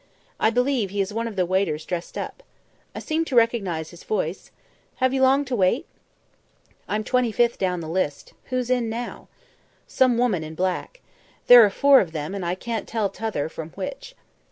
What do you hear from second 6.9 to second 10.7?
twenty fifth down the list. Who's in now?" "Some woman in